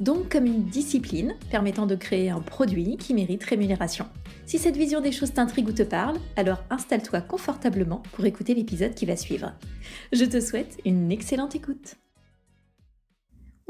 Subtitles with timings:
[0.00, 4.06] Donc comme une discipline permettant de créer un produit qui mérite rémunération.
[4.46, 8.94] Si cette vision des choses t'intrigue ou te parle, alors installe-toi confortablement pour écouter l'épisode
[8.94, 9.52] qui va suivre.
[10.12, 11.96] Je te souhaite une excellente écoute.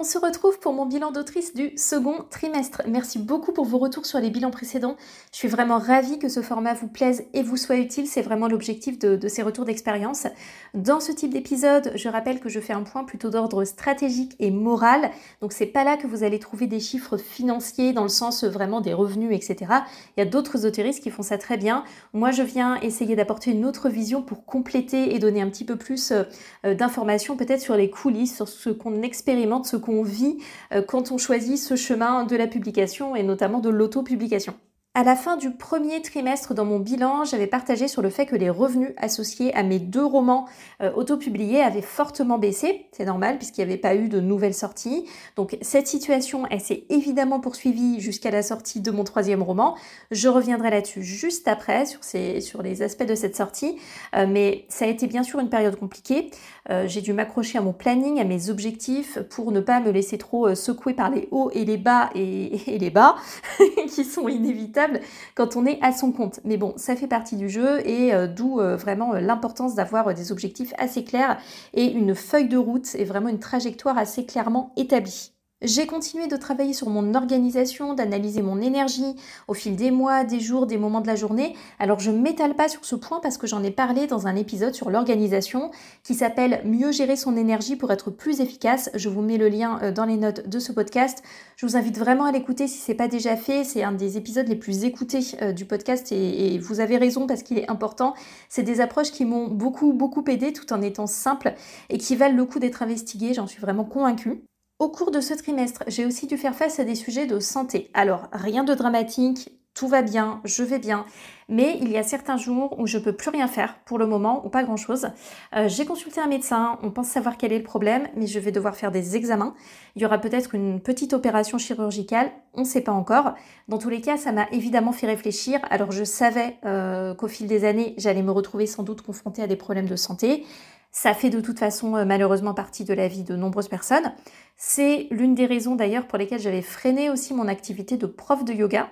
[0.01, 2.83] On se retrouve pour mon bilan d'autrice du second trimestre.
[2.87, 4.95] Merci beaucoup pour vos retours sur les bilans précédents.
[5.33, 8.07] Je suis vraiment ravie que ce format vous plaise et vous soit utile.
[8.07, 10.29] C'est vraiment l'objectif de, ces retours d'expérience.
[10.73, 14.53] Dans ce type d'épisode, je rappelle que je fais un point plutôt d'ordre stratégique et
[14.53, 15.11] moral.
[15.41, 18.81] Donc c'est pas là que vous allez trouver des chiffres financiers dans le sens vraiment
[18.81, 19.73] des revenus, etc.
[20.17, 21.83] Il y a d'autres autoristes qui font ça très bien.
[22.13, 25.75] Moi, je viens essayer d'apporter une autre vision pour compléter et donner un petit peu
[25.75, 30.37] plus euh, d'informations peut-être sur les coulisses, sur ce qu'on expérimente, ce qu'on qu'on vit
[30.75, 34.55] euh, quand on choisit ce chemin de la publication et notamment de l'auto-publication.
[34.99, 38.35] À la fin du premier trimestre dans mon bilan, j'avais partagé sur le fait que
[38.35, 40.49] les revenus associés à mes deux romans
[40.83, 42.87] euh, auto-publiés avaient fortement baissé.
[42.91, 45.05] C'est normal puisqu'il n'y avait pas eu de nouvelles sorties.
[45.37, 49.77] Donc cette situation, elle s'est évidemment poursuivie jusqu'à la sortie de mon troisième roman.
[50.11, 53.79] Je reviendrai là-dessus juste après sur, ces, sur les aspects de cette sortie.
[54.17, 56.33] Euh, mais ça a été bien sûr une période compliquée.
[56.71, 60.19] Euh, j'ai dû m'accrocher à mon planning, à mes objectifs pour ne pas me laisser
[60.19, 63.15] trop secouer par les hauts et les bas et les bas
[63.87, 64.88] qui sont inévitables
[65.35, 66.41] quand on est à son compte.
[66.45, 70.15] Mais bon, ça fait partie du jeu et euh, d'où euh, vraiment euh, l'importance d'avoir
[70.15, 71.39] des objectifs assez clairs
[71.75, 75.38] et une feuille de route et vraiment une trajectoire assez clairement établie.
[75.61, 79.17] J'ai continué de travailler sur mon organisation, d'analyser mon énergie
[79.49, 81.57] au fil des mois, des jours, des moments de la journée.
[81.81, 84.37] Alors je ne m'étale pas sur ce point parce que j'en ai parlé dans un
[84.37, 85.73] épisode sur l'organisation
[86.05, 88.89] qui s'appelle Mieux gérer son énergie pour être plus efficace.
[88.95, 91.25] Je vous mets le lien euh, dans les notes de ce podcast.
[91.57, 93.65] Je vous invite vraiment à l'écouter si ce n'est pas déjà fait.
[93.65, 97.27] C'est un des épisodes les plus écoutés euh, du podcast et, et vous avez raison
[97.27, 98.15] parce qu'il est important.
[98.49, 101.55] C'est des approches qui m'ont beaucoup beaucoup aidé tout en étant simples
[101.91, 103.35] et qui valent le coup d'être investiguées.
[103.35, 104.45] J'en suis vraiment convaincue.
[104.79, 107.91] Au cours de ce trimestre, j'ai aussi dû faire face à des sujets de santé.
[107.95, 111.05] Alors, rien de dramatique, tout va bien, je vais bien,
[111.49, 114.47] mais il y a certains jours où je peux plus rien faire pour le moment
[114.47, 115.09] ou pas grand chose.
[115.57, 118.53] Euh, j'ai consulté un médecin, on pense savoir quel est le problème, mais je vais
[118.53, 119.57] devoir faire des examens.
[119.97, 123.35] Il y aura peut-être une petite opération chirurgicale, on ne sait pas encore.
[123.67, 125.59] Dans tous les cas, ça m'a évidemment fait réfléchir.
[125.71, 129.49] Alors je savais euh, qu'au fil des années, j'allais me retrouver sans doute confrontée à
[129.49, 130.45] des problèmes de santé.
[130.91, 134.13] Ça fait de toute façon euh, malheureusement partie de la vie de nombreuses personnes.
[134.57, 138.53] C'est l'une des raisons d'ailleurs pour lesquelles j'avais freiné aussi mon activité de prof de
[138.53, 138.89] yoga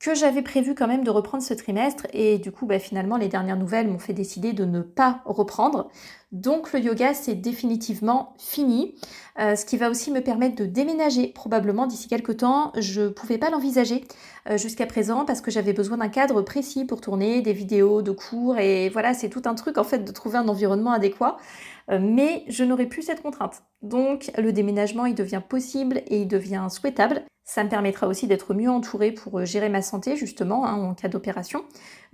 [0.00, 3.28] que j'avais prévu quand même de reprendre ce trimestre et du coup bah, finalement les
[3.28, 5.88] dernières nouvelles m'ont fait décider de ne pas reprendre.
[6.34, 8.96] Donc le yoga c'est définitivement fini,
[9.38, 12.72] euh, ce qui va aussi me permettre de déménager probablement d'ici quelques temps.
[12.76, 14.04] Je ne pouvais pas l'envisager
[14.50, 18.10] euh, jusqu'à présent parce que j'avais besoin d'un cadre précis pour tourner des vidéos de
[18.10, 21.36] cours et voilà c'est tout un truc en fait de trouver un environnement adéquat.
[21.90, 23.62] Euh, mais je n'aurai plus cette contrainte.
[23.82, 27.22] Donc le déménagement il devient possible et il devient souhaitable.
[27.44, 31.08] Ça me permettra aussi d'être mieux entourée pour gérer ma santé justement hein, en cas
[31.08, 31.64] d'opération.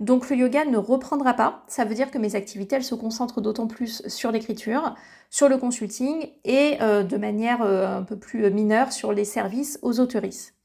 [0.01, 1.63] Donc le yoga ne reprendra pas.
[1.67, 4.95] Ça veut dire que mes activités elles se concentrent d'autant plus sur l'écriture,
[5.29, 10.01] sur le consulting et euh, de manière un peu plus mineure sur les services aux
[10.01, 10.55] autoristes.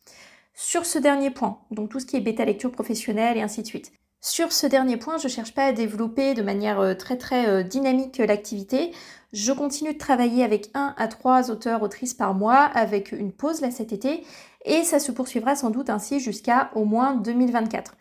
[0.54, 3.66] Sur ce dernier point, donc tout ce qui est bêta lecture professionnelle et ainsi de
[3.66, 3.92] suite.
[4.22, 7.46] Sur ce dernier point, je ne cherche pas à développer de manière euh, très très
[7.46, 8.92] euh, dynamique l'activité.
[9.32, 13.60] Je continue de travailler avec un à trois auteurs autrices par mois avec une pause
[13.60, 14.24] là cet été
[14.64, 17.94] et ça se poursuivra sans doute ainsi jusqu'à au moins 2024.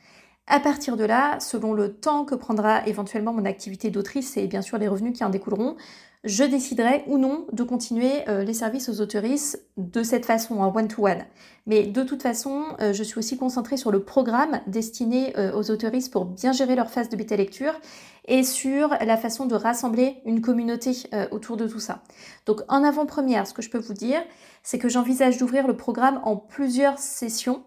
[0.47, 4.61] À partir de là, selon le temps que prendra éventuellement mon activité d'autrice et bien
[4.61, 5.75] sûr les revenus qui en découleront,
[6.25, 10.75] je déciderai ou non de continuer euh, les services aux autoristes de cette façon, en
[10.75, 11.23] one-to-one.
[11.67, 15.69] Mais de toute façon, euh, je suis aussi concentrée sur le programme destiné euh, aux
[15.69, 17.73] autoristes pour bien gérer leur phase de bêta lecture
[18.27, 20.93] et sur la façon de rassembler une communauté
[21.29, 22.01] autour de tout ça.
[22.47, 24.19] Donc en avant-première, ce que je peux vous dire,
[24.63, 27.63] c'est que j'envisage d'ouvrir le programme en plusieurs sessions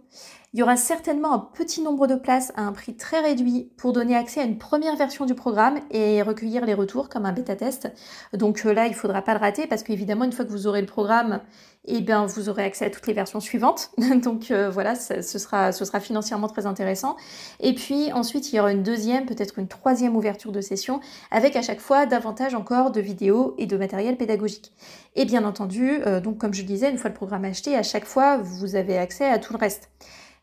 [0.55, 3.93] il y aura certainement un petit nombre de places à un prix très réduit pour
[3.93, 7.55] donner accès à une première version du programme et recueillir les retours comme un bêta
[7.55, 7.93] test.
[8.33, 10.67] Donc euh, là, il ne faudra pas le rater parce qu'évidemment, une fois que vous
[10.67, 11.41] aurez le programme,
[11.85, 13.91] eh bien, vous aurez accès à toutes les versions suivantes.
[14.23, 17.17] Donc euh, voilà, ce, sera, financièrement très intéressant.
[17.61, 21.57] Et puis ensuite, il y aura une deuxième, peut-être une troisième ouverture de session avec
[21.57, 24.73] à chaque fois davantage encore de vidéos et de matériel pédagogique.
[25.15, 27.83] Et bien entendu, euh, donc comme je le disais, une fois le programme acheté, à
[27.83, 29.91] chaque fois, vous avez accès à tout le reste.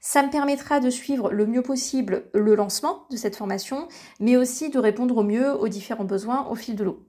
[0.08, 3.88] Ça me permettra de suivre le mieux possible le lancement de cette formation,
[4.20, 7.04] mais aussi de répondre au mieux aux différents besoins au fil de l'eau.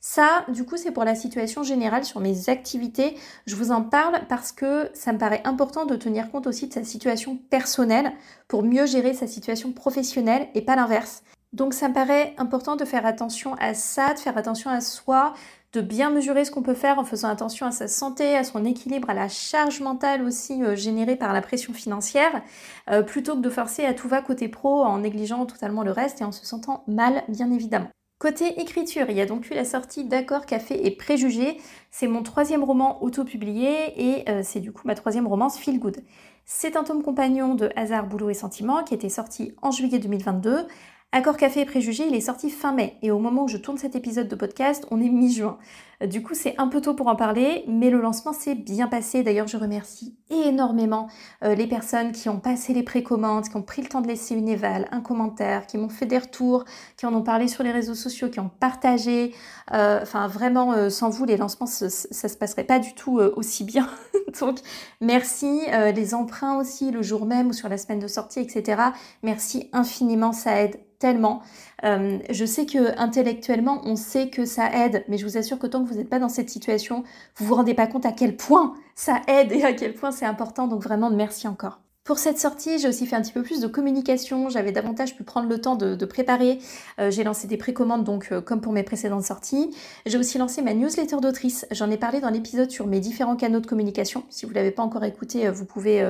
[0.00, 3.16] Ça, du coup, c'est pour la situation générale sur mes activités.
[3.46, 6.74] Je vous en parle parce que ça me paraît important de tenir compte aussi de
[6.74, 8.10] sa situation personnelle
[8.48, 11.22] pour mieux gérer sa situation professionnelle et pas l'inverse.
[11.52, 15.34] Donc ça me paraît important de faire attention à ça, de faire attention à soi,
[15.72, 18.64] de bien mesurer ce qu'on peut faire en faisant attention à sa santé, à son
[18.64, 22.42] équilibre, à la charge mentale aussi euh, générée par la pression financière,
[22.90, 26.20] euh, plutôt que de forcer à tout va côté pro en négligeant totalement le reste
[26.20, 27.88] et en se sentant mal, bien évidemment.
[28.18, 31.56] Côté écriture, il y a donc eu la sortie D'accord, Café et Préjugés.
[31.90, 36.02] C'est mon troisième roman auto-publié et euh, c'est du coup ma troisième romance Feel Good.
[36.44, 40.66] C'est un tome compagnon de Hasard, Boulot et Sentiments qui était sorti en juillet 2022
[41.12, 43.78] Accord Café et Préjugés, il est sorti fin mai et au moment où je tourne
[43.78, 45.58] cet épisode de podcast, on est mi-juin.
[46.06, 49.22] Du coup, c'est un peu tôt pour en parler, mais le lancement s'est bien passé.
[49.22, 51.08] D'ailleurs, je remercie énormément
[51.44, 54.34] euh, les personnes qui ont passé les précommandes, qui ont pris le temps de laisser
[54.34, 56.64] une éval, un commentaire, qui m'ont fait des retours,
[56.96, 59.34] qui en ont parlé sur les réseaux sociaux, qui ont partagé.
[59.72, 63.18] Euh, enfin, vraiment, euh, sans vous, les lancements, ça, ça se passerait pas du tout
[63.18, 63.88] aussi bien.
[64.40, 64.60] Donc,
[65.00, 65.60] merci.
[65.94, 68.80] les emprunts aussi, le jour même ou sur la semaine de sortie, etc.
[69.22, 71.42] Merci infiniment, ça aide tellement.
[71.82, 75.82] Je sais que intellectuellement, on sait que ça aide, mais je vous assure que tant
[75.82, 77.04] que vous n'êtes pas dans cette situation,
[77.36, 80.26] vous vous rendez pas compte à quel point ça aide et à quel point c'est
[80.26, 80.66] important.
[80.66, 81.80] Donc vraiment, merci encore.
[82.02, 85.22] Pour cette sortie, j'ai aussi fait un petit peu plus de communication, j'avais davantage pu
[85.22, 86.58] prendre le temps de, préparer.
[86.98, 89.70] Euh, j'ai lancé des précommandes, donc euh, comme pour mes précédentes sorties.
[90.06, 91.66] J'ai aussi lancé ma newsletter d'autrice.
[91.70, 94.24] J'en ai parlé dans l'épisode sur mes différents canaux de communication.
[94.30, 96.02] Si vous ne l'avez pas encore écouté, euh, vous pouvez,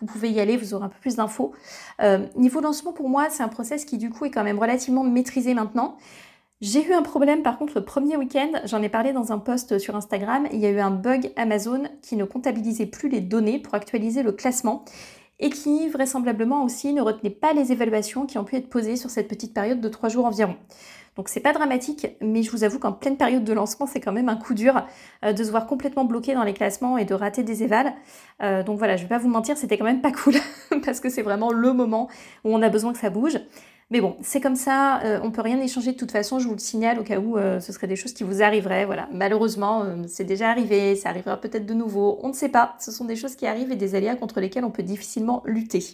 [0.00, 1.52] vous pouvez y aller, vous aurez un peu plus d'infos.
[2.36, 5.54] niveau lancement, pour moi, c'est un process qui du coup est quand même relativement maîtrisé
[5.54, 5.96] maintenant.
[6.62, 9.78] J'ai eu un problème par contre le premier week-end, j'en ai parlé dans un post
[9.78, 13.58] sur Instagram, il y a eu un bug Amazon qui ne comptabilisait plus les données
[13.58, 14.86] pour actualiser le classement
[15.38, 19.10] et qui vraisemblablement aussi ne retenait pas les évaluations qui ont pu être posées sur
[19.10, 20.56] cette petite période de trois jours environ.
[21.16, 24.12] Donc c'est pas dramatique, mais je vous avoue qu'en pleine période de lancement, c'est quand
[24.12, 24.86] même un coup dur
[25.24, 27.94] euh, de se voir complètement bloqué dans les classements et de rater des évals.
[28.42, 30.34] Euh, donc voilà, je vais pas vous mentir, c'était quand même pas cool
[30.84, 32.08] parce que c'est vraiment le moment
[32.44, 33.38] où on a besoin que ça bouge.
[33.90, 36.54] Mais bon, c'est comme ça, euh, on peut rien échanger de toute façon, je vous
[36.54, 38.84] le signale au cas où ce serait des choses qui vous arriveraient.
[38.84, 42.74] Voilà, malheureusement, c'est déjà arrivé, ça arrivera peut-être de nouveau, on ne sait pas.
[42.80, 45.84] Ce sont des choses qui arrivent et des aléas contre lesquels on peut difficilement lutter.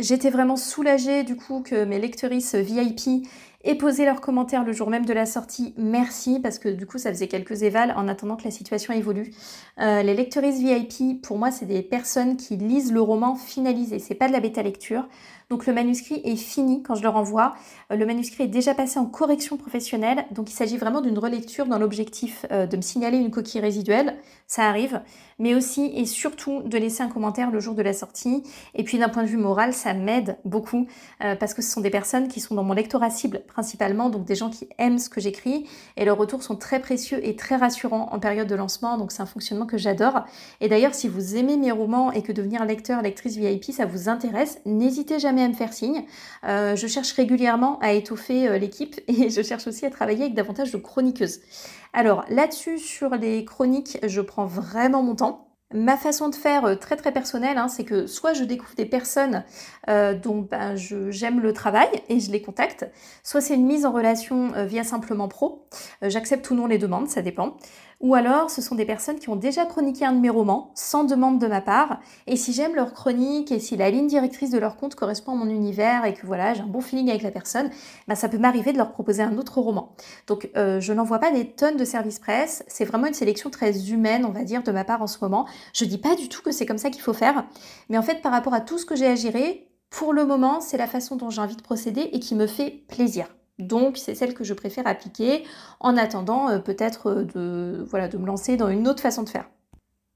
[0.00, 3.26] J'étais vraiment soulagée du coup que mes lectrices VIP
[3.64, 5.74] aient posé leurs commentaires le jour même de la sortie.
[5.76, 9.32] Merci parce que du coup ça faisait quelques évals en attendant que la situation évolue.
[9.78, 13.98] les lectrices VIP, pour moi, c'est des personnes qui lisent le roman finalisé.
[13.98, 15.06] C'est pas de la bêta lecture.
[15.50, 17.54] Donc le manuscrit est fini quand je le renvoie.
[17.90, 21.66] Euh, le manuscrit est déjà passé en correction professionnelle, donc il s'agit vraiment d'une relecture
[21.66, 24.16] dans l'objectif euh, de me signaler une coquille résiduelle,
[24.46, 25.02] ça arrive,
[25.40, 28.44] mais aussi et surtout de laisser un commentaire le jour de la sortie.
[28.76, 30.86] Et puis d'un point de vue moral, ça m'aide beaucoup
[31.24, 34.24] euh, parce que ce sont des personnes qui sont dans mon lectorat cible principalement, donc
[34.24, 35.66] des gens qui aiment ce que j'écris
[35.96, 39.22] et leurs retours sont très précieux et très rassurants en période de lancement, donc c'est
[39.22, 40.24] un fonctionnement que j'adore.
[40.60, 44.08] Et d'ailleurs, si vous aimez mes romans et que devenir lecteur, lectrice VIP, ça vous
[44.08, 46.04] intéresse, n'hésitez jamais à me faire signe.
[46.44, 50.34] Euh, je cherche régulièrement à étoffer euh, l'équipe et je cherche aussi à travailler avec
[50.34, 51.40] davantage de chroniqueuses.
[51.92, 55.49] Alors là-dessus, sur les chroniques, je prends vraiment mon temps.
[55.72, 58.86] Ma façon de faire euh, très très personnelle, hein, c'est que soit je découvre des
[58.86, 59.44] personnes
[60.22, 62.86] dont ben, j'aime le travail et je les contacte,
[63.24, 65.66] soit c'est une mise en relation via Simplement Pro.
[66.00, 67.56] J'accepte ou non les demandes, ça dépend
[68.00, 71.04] ou alors ce sont des personnes qui ont déjà chroniqué un de mes romans sans
[71.04, 74.58] demande de ma part, et si j'aime leur chronique et si la ligne directrice de
[74.58, 77.30] leur compte correspond à mon univers et que voilà, j'ai un bon feeling avec la
[77.30, 77.70] personne,
[78.08, 79.94] bah, ça peut m'arriver de leur proposer un autre roman.
[80.26, 83.90] Donc euh, je n'envoie pas des tonnes de services presse, c'est vraiment une sélection très
[83.90, 85.46] humaine, on va dire, de ma part en ce moment.
[85.74, 87.44] Je dis pas du tout que c'est comme ça qu'il faut faire,
[87.88, 90.60] mais en fait par rapport à tout ce que j'ai à gérer, pour le moment,
[90.60, 93.26] c'est la façon dont j'ai envie de procéder et qui me fait plaisir.
[93.60, 95.44] Donc c'est celle que je préfère appliquer
[95.80, 99.28] en attendant euh, peut-être euh, de, voilà, de me lancer dans une autre façon de
[99.28, 99.48] faire.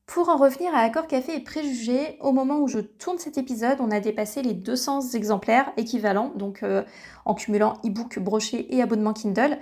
[0.07, 3.79] Pour en revenir à Accord Café et Préjugés, au moment où je tourne cet épisode,
[3.81, 6.83] on a dépassé les 200 exemplaires équivalents, donc euh,
[7.25, 9.59] en cumulant e-book, brochet et abonnement Kindle.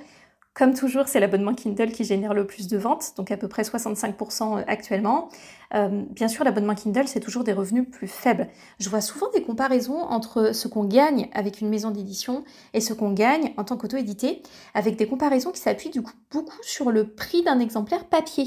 [0.55, 3.63] Comme toujours, c'est l'abonnement Kindle qui génère le plus de ventes, donc à peu près
[3.63, 5.31] 65% euh, actuellement.
[5.75, 8.49] Euh, bien sûr, l'abonnement Kindle, c'est toujours des revenus plus faibles.
[8.79, 12.45] Je vois souvent des comparaisons entre ce qu'on gagne avec une maison d'édition
[12.75, 14.43] et ce qu'on gagne en tant qu'auto-édité,
[14.75, 18.47] avec des comparaisons qui s'appuient du coup beaucoup sur le prix d'un exemplaire papier.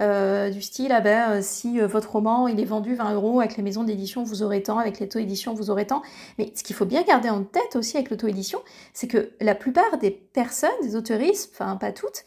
[0.00, 3.64] Euh, du style, ah ben, si votre roman il est vendu 20 euros avec les
[3.64, 6.02] maisons d'édition, vous aurez tant, avec l'auto-édition, vous aurez tant.
[6.38, 8.60] Mais ce qu'il faut bien garder en tête aussi avec l'auto-édition,
[8.92, 12.24] c'est que la plupart des personnes, des autoristes, enfin pas toutes,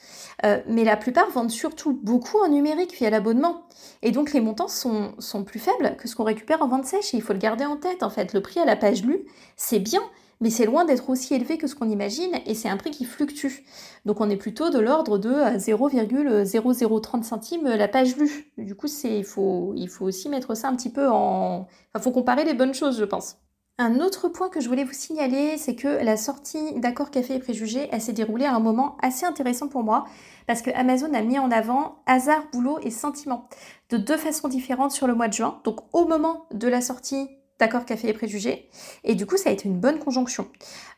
[0.67, 3.63] mais la plupart vendent surtout beaucoup en numérique via l'abonnement.
[4.01, 7.13] Et donc les montants sont, plus faibles que ce qu'on récupère en vente sèche.
[7.13, 8.33] Et il faut le garder en tête en fait.
[8.33, 10.01] Le prix à la page lue, c'est bien
[10.41, 13.05] mais c'est loin d'être aussi élevé que ce qu'on imagine et c'est un prix qui
[13.05, 13.63] fluctue.
[14.05, 18.51] Donc on est plutôt de l'ordre de 0,0030 centimes la page lue.
[18.57, 21.67] Du coup, il faut, il faut aussi mettre ça un petit peu en...
[21.93, 23.37] Enfin, faut comparer les bonnes choses, je pense.
[23.77, 27.39] Un autre point que je voulais vous signaler, c'est que la sortie d'Accord Café et
[27.39, 30.05] Préjugés, elle s'est déroulée à un moment assez intéressant pour moi,
[30.47, 33.49] parce que Amazon a mis en avant hasard, boulot et sentiment,
[33.89, 35.59] de deux façons différentes sur le mois de juin.
[35.65, 37.27] Donc au moment de la sortie
[37.59, 38.69] d'accord café et préjugés.
[39.03, 40.47] Et du coup, ça a été une bonne conjonction,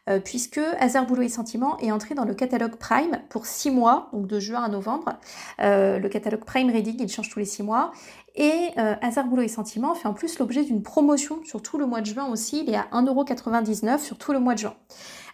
[0.10, 4.10] euh, puisque Hasard, Boulot et Sentiment est entré dans le catalogue Prime pour six mois,
[4.14, 5.14] donc de juin à novembre.
[5.62, 7.92] Euh, le catalogue Prime Reading, il change tous les six mois.
[8.36, 11.88] Et euh, Hasard, Boulot et Sentiment fait en plus l'objet d'une promotion sur tout le
[11.88, 12.64] mois de juin aussi.
[12.66, 14.76] Il est à 1,99€ sur tout le mois de juin.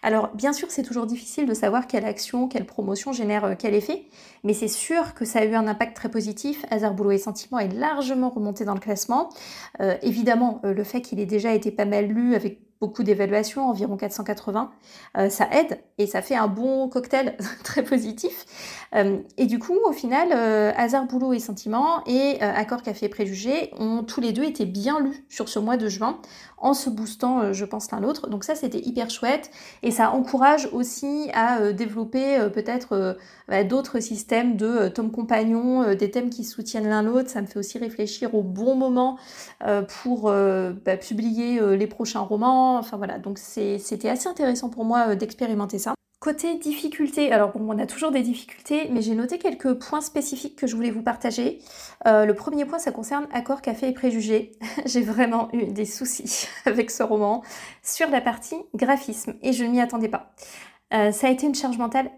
[0.04, 3.72] Alors bien sûr, c'est toujours difficile de savoir quelle action, quelle promotion génère euh, quel
[3.72, 4.04] effet,
[4.44, 6.66] mais c'est sûr que ça a eu un impact très positif.
[6.70, 9.30] Hasard, Boulot et Sentiment est largement remonté dans le classement.
[9.80, 13.68] Euh, évidemment, euh, le fait qu'il ait déjà été pas mal lu avec beaucoup d'évaluations,
[13.68, 14.70] environ 480.
[15.16, 18.44] Euh, ça aide et ça fait un bon cocktail très positif.
[18.94, 23.70] Euh, et du coup, au final, euh, Hasard, Boulot et Sentiment et Accord Café Préjugé
[23.78, 26.18] ont tous les deux été bien lus sur ce mois de juin
[26.58, 28.28] en se boostant, je pense, l'un l'autre.
[28.28, 29.50] Donc ça, c'était hyper chouette
[29.82, 36.30] et ça encourage aussi à développer peut-être bah, d'autres systèmes de tomes compagnons, des thèmes
[36.30, 37.28] qui soutiennent l'un l'autre.
[37.28, 39.18] Ça me fait aussi réfléchir au bon moment
[40.02, 45.14] pour bah, publier les prochains romans Enfin voilà, donc c'était assez intéressant pour moi euh,
[45.16, 45.94] d'expérimenter ça.
[46.24, 50.56] Côté difficulté, alors bon, on a toujours des difficultés, mais j'ai noté quelques points spécifiques
[50.56, 51.60] que je voulais vous partager.
[52.06, 54.52] Euh, le premier point, ça concerne Accord, Café et Préjugés.
[54.86, 57.42] j'ai vraiment eu des soucis avec ce roman
[57.82, 60.32] sur la partie graphisme et je ne m'y attendais pas.
[60.94, 62.10] Euh, ça a été une charge mentale,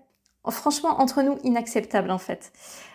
[0.48, 2.52] franchement, entre nous, inacceptable en fait.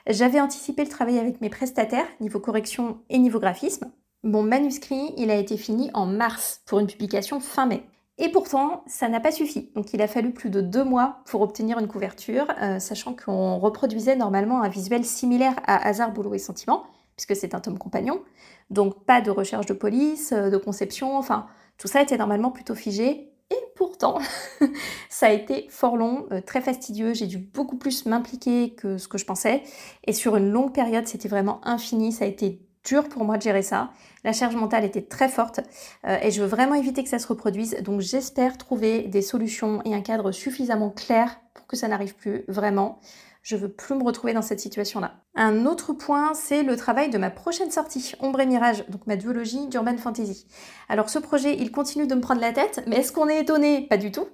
[0.08, 3.92] J'avais anticipé le travail avec mes prestataires, niveau correction et niveau graphisme.
[4.24, 7.84] Mon manuscrit, il a été fini en mars pour une publication fin mai.
[8.20, 9.72] Et pourtant, ça n'a pas suffi.
[9.74, 13.58] Donc il a fallu plus de deux mois pour obtenir une couverture, euh, sachant qu'on
[13.58, 16.84] reproduisait normalement un visuel similaire à Hasard, Boulot et Sentiment,
[17.16, 18.22] puisque c'est un tome compagnon.
[18.70, 21.48] Donc pas de recherche de police, euh, de conception, enfin
[21.80, 23.34] tout ça était normalement plutôt figé.
[23.50, 24.20] Et pourtant,
[25.10, 27.16] ça a été fort long, euh, très fastidieux.
[27.16, 29.64] J'ai dû beaucoup plus m'impliquer que ce que je pensais.
[30.06, 32.12] Et sur une longue période, c'était vraiment infini.
[32.12, 33.92] Ça a été dur pour moi de gérer ça.
[34.24, 35.62] La charge mentale était très forte
[36.06, 37.78] euh, et je veux vraiment éviter que ça se reproduise.
[37.82, 42.44] Donc j'espère trouver des solutions et un cadre suffisamment clair pour que ça n'arrive plus
[42.48, 43.00] vraiment.
[43.44, 45.16] Je veux plus me retrouver dans cette situation-là.
[45.36, 49.16] Un autre point, c'est le travail de ma prochaine sortie, Ombre et Mirage, donc ma
[49.16, 50.46] duologie d'Urban Fantasy.
[50.90, 53.88] Alors ce projet, il continue de me prendre la tête, mais est-ce qu'on est étonné?
[53.88, 54.28] Pas du tout.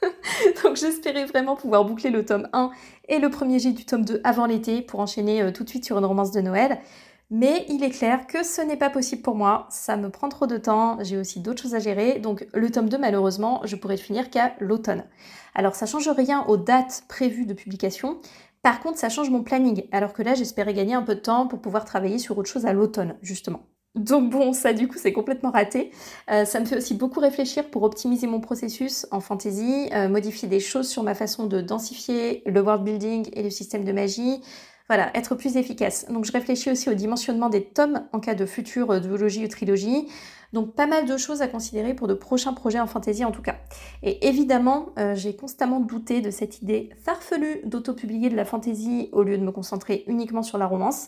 [0.64, 2.70] donc j'espérais vraiment pouvoir boucler le tome 1
[3.08, 5.84] et le premier jet du tome 2 avant l'été pour enchaîner euh, tout de suite
[5.84, 6.78] sur une romance de Noël.
[7.32, 10.48] Mais il est clair que ce n'est pas possible pour moi, ça me prend trop
[10.48, 13.96] de temps, j'ai aussi d'autres choses à gérer, donc le tome 2 malheureusement je pourrais
[13.96, 15.04] finir qu'à l'automne.
[15.54, 18.18] Alors ça change rien aux dates prévues de publication,
[18.62, 21.46] par contre ça change mon planning, alors que là j'espérais gagner un peu de temps
[21.46, 23.60] pour pouvoir travailler sur autre chose à l'automne justement.
[23.96, 25.90] Donc bon, ça du coup c'est complètement raté.
[26.30, 30.48] Euh, ça me fait aussi beaucoup réfléchir pour optimiser mon processus en fantasy, euh, modifier
[30.48, 34.42] des choses sur ma façon de densifier le world building et le système de magie,
[34.90, 36.06] voilà, être plus efficace.
[36.10, 39.46] Donc je réfléchis aussi au dimensionnement des tomes en cas de future euh, duologie ou
[39.46, 40.08] trilogie.
[40.52, 43.40] Donc pas mal de choses à considérer pour de prochains projets en fantasy en tout
[43.40, 43.54] cas.
[44.02, 49.22] Et évidemment, euh, j'ai constamment douté de cette idée farfelue d'auto-publier de la fantasy au
[49.22, 51.06] lieu de me concentrer uniquement sur la romance.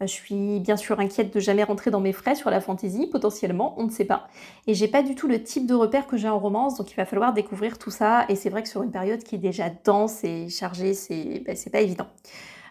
[0.00, 3.08] Euh, je suis bien sûr inquiète de jamais rentrer dans mes frais sur la fantasy,
[3.12, 4.28] potentiellement, on ne sait pas.
[4.66, 6.96] Et j'ai pas du tout le type de repère que j'ai en romance, donc il
[6.96, 8.24] va falloir découvrir tout ça.
[8.30, 11.54] Et c'est vrai que sur une période qui est déjà dense et chargée, c'est ben,
[11.70, 12.06] pas évident.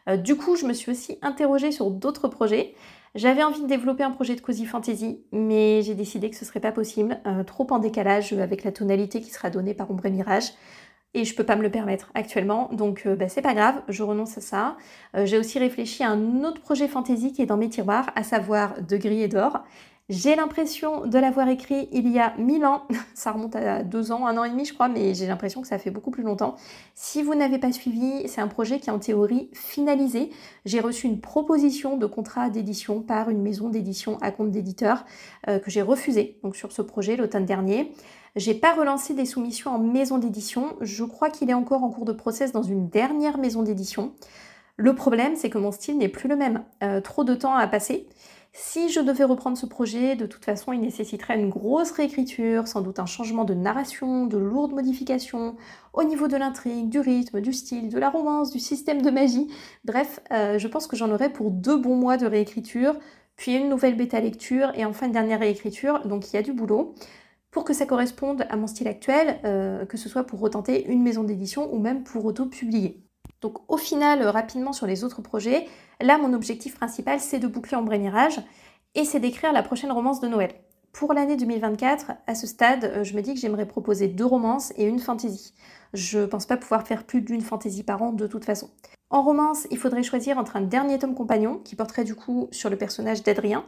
[0.07, 2.73] Euh, du coup, je me suis aussi interrogée sur d'autres projets.
[3.15, 6.59] J'avais envie de développer un projet de Cozy Fantasy, mais j'ai décidé que ce serait
[6.59, 10.11] pas possible, euh, trop en décalage avec la tonalité qui sera donnée par Ombre et
[10.11, 10.51] Mirage.
[11.13, 14.03] Et je peux pas me le permettre actuellement, donc euh, bah, c'est pas grave, je
[14.03, 14.77] renonce à ça.
[15.23, 18.81] j'ai aussi réfléchi à un autre projet fantasy qui est dans mes tiroirs, à savoir
[18.81, 19.63] De Gris et d'Or.
[20.09, 22.83] J'ai l'impression de l'avoir écrit il y a mille ans.
[23.13, 25.67] Ça remonte à deux ans, un an et demi, je crois, mais j'ai l'impression que
[25.67, 26.55] ça fait beaucoup plus longtemps.
[26.95, 30.29] Si vous n'avez pas suivi, c'est un projet qui est en théorie finalisé.
[30.63, 35.03] J'ai reçu une proposition de contrat d'édition par une maison d'édition à compte d'éditeur
[35.49, 37.91] euh, que j'ai refusé donc sur ce projet l'automne dernier.
[38.37, 40.77] J'ai pas relancé des soumissions en maison d'édition.
[40.79, 44.13] Je crois qu'il est encore en cours de process dans une dernière maison d'édition.
[44.77, 46.63] Le problème, c'est que mon style n'est plus le même.
[46.81, 48.07] Euh, trop de temps à passer.
[48.59, 52.81] Si je devais reprendre ce projet, de toute façon, il nécessiterait une grosse réécriture, sans
[52.81, 55.55] doute un changement de narration, de lourdes modifications
[55.93, 59.47] au niveau de l'intrigue, du rythme, du style, de la romance, du système de magie.
[59.85, 62.95] Bref, euh, je pense que j'en aurais pour deux bons mois de réécriture,
[63.35, 66.07] puis une nouvelle bêta lecture et enfin une dernière réécriture.
[66.07, 66.95] Donc il y a du boulot
[67.51, 71.03] pour que ça corresponde à mon style actuel, euh, que ce soit pour retenter une
[71.03, 73.06] maison d'édition ou même pour auto-publier.
[73.41, 75.67] Donc au final, euh, rapidement sur les autres projets,
[76.01, 78.41] là mon objectif principal c'est de boucler Ombre Mirage
[78.95, 80.51] et c'est d'écrire la prochaine romance de Noël.
[80.91, 84.73] Pour l'année 2024, à ce stade, euh, je me dis que j'aimerais proposer deux romances
[84.77, 85.53] et une fantaisie.
[85.93, 88.71] Je pense pas pouvoir faire plus d'une fantaisie par an de toute façon.
[89.09, 92.69] En romance, il faudrait choisir entre un dernier tome compagnon qui porterait du coup sur
[92.69, 93.63] le personnage d'Adrien,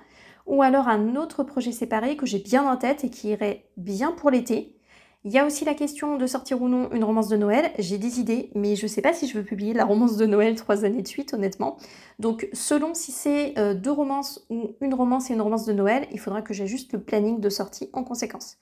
[0.48, 4.12] ou alors un autre projet séparé que j'ai bien en tête et qui irait bien
[4.12, 4.79] pour l'été,
[5.26, 7.72] il y a aussi la question de sortir ou non une romance de Noël.
[7.78, 10.26] J'ai des idées, mais je ne sais pas si je veux publier la romance de
[10.26, 11.78] Noël trois années de suite, honnêtement.
[12.20, 16.08] Donc, selon si c'est euh, deux romances ou une romance et une romance de Noël,
[16.12, 18.58] il faudra que j'ajuste le planning de sortie en conséquence.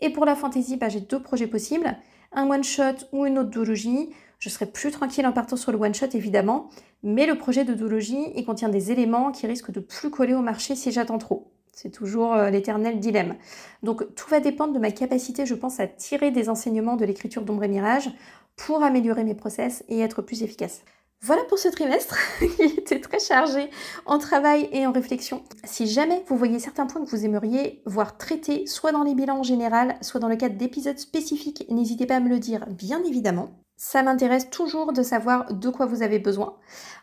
[0.00, 1.96] Et pour la fantasy, bah, j'ai deux projets possibles
[2.32, 4.10] un one-shot ou une autre duologie.
[4.38, 6.68] Je serai plus tranquille en partant sur le one-shot, évidemment,
[7.02, 10.42] mais le projet de duologie, il contient des éléments qui risquent de plus coller au
[10.42, 11.55] marché si j'attends trop.
[11.76, 13.36] C'est toujours euh, l'éternel dilemme.
[13.82, 17.42] Donc tout va dépendre de ma capacité, je pense, à tirer des enseignements de l'écriture
[17.42, 18.10] d'ombre et mirage
[18.56, 20.80] pour améliorer mes process et être plus efficace.
[21.20, 23.68] Voilà pour ce trimestre qui était très chargé
[24.06, 25.42] en travail et en réflexion.
[25.64, 29.40] Si jamais vous voyez certains points que vous aimeriez voir traités, soit dans les bilans
[29.40, 33.04] en général, soit dans le cadre d'épisodes spécifiques, n'hésitez pas à me le dire, bien
[33.04, 33.50] évidemment.
[33.78, 36.56] Ça m'intéresse toujours de savoir de quoi vous avez besoin.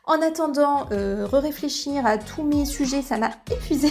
[0.06, 3.90] En attendant, euh, réfléchir à tous mes sujets, ça m'a épuisé.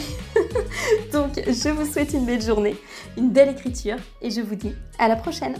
[1.12, 2.76] Donc, je vous souhaite une belle journée,
[3.16, 5.54] une belle écriture et je vous dis à la prochaine.